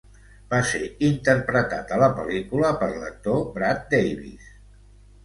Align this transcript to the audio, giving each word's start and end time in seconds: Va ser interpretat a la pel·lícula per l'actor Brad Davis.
Va 0.51 0.59
ser 0.69 0.79
interpretat 1.07 1.93
a 1.97 1.99
la 2.03 2.07
pel·lícula 2.19 2.71
per 2.79 2.87
l'actor 2.95 3.45
Brad 3.59 3.85
Davis. 3.93 4.49